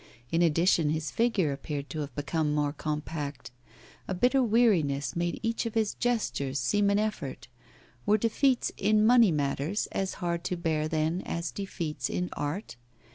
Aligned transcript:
In 0.31 0.41
addition, 0.41 0.89
his 0.89 1.11
figure 1.11 1.51
appeared 1.51 1.87
to 1.91 1.99
have 1.99 2.15
become 2.15 2.55
more 2.55 2.73
compact; 2.73 3.51
a 4.07 4.15
bitter 4.15 4.41
weariness 4.41 5.15
made 5.15 5.39
each 5.43 5.67
of 5.67 5.75
his 5.75 5.93
gestures 5.93 6.57
seem 6.57 6.89
an 6.89 6.97
effort. 6.97 7.47
Were 8.07 8.17
defeats 8.17 8.71
in 8.77 9.05
money 9.05 9.31
matters 9.31 9.85
as 9.91 10.15
hard 10.15 10.43
to 10.45 10.57
bear, 10.57 10.87
then, 10.87 11.21
as 11.23 11.51
defeats 11.51 12.09
in 12.09 12.31
art? 12.33 12.77